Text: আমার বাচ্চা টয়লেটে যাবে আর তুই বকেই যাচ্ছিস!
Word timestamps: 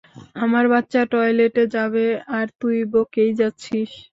আমার 0.35 0.65
বাচ্চা 0.73 1.01
টয়লেটে 1.11 1.63
যাবে 1.75 2.05
আর 2.37 2.47
তুই 2.61 2.77
বকেই 2.93 3.31
যাচ্ছিস! 3.39 3.89